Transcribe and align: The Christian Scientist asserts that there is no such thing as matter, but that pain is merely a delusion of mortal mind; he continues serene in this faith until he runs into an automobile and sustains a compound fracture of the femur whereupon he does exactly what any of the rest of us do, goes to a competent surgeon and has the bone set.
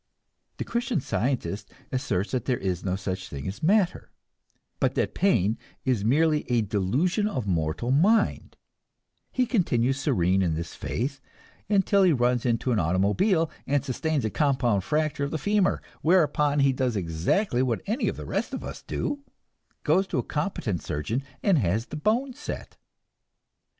The 0.57 0.63
Christian 0.63 0.99
Scientist 0.99 1.71
asserts 1.91 2.31
that 2.31 2.45
there 2.45 2.57
is 2.57 2.83
no 2.83 2.95
such 2.95 3.29
thing 3.29 3.47
as 3.47 3.61
matter, 3.61 4.11
but 4.79 4.95
that 4.95 5.13
pain 5.13 5.59
is 5.85 6.03
merely 6.03 6.43
a 6.51 6.61
delusion 6.63 7.27
of 7.27 7.45
mortal 7.45 7.91
mind; 7.91 8.57
he 9.31 9.45
continues 9.45 9.99
serene 9.99 10.41
in 10.41 10.55
this 10.55 10.73
faith 10.73 11.21
until 11.69 12.01
he 12.01 12.13
runs 12.13 12.47
into 12.47 12.71
an 12.71 12.79
automobile 12.79 13.51
and 13.67 13.85
sustains 13.85 14.25
a 14.25 14.31
compound 14.31 14.83
fracture 14.83 15.23
of 15.25 15.29
the 15.29 15.37
femur 15.37 15.83
whereupon 16.01 16.61
he 16.61 16.73
does 16.73 16.95
exactly 16.95 17.61
what 17.61 17.83
any 17.85 18.07
of 18.07 18.17
the 18.17 18.25
rest 18.25 18.55
of 18.55 18.63
us 18.63 18.81
do, 18.81 19.23
goes 19.83 20.07
to 20.07 20.17
a 20.17 20.23
competent 20.23 20.81
surgeon 20.81 21.21
and 21.43 21.59
has 21.59 21.85
the 21.85 21.95
bone 21.95 22.33
set. 22.33 22.75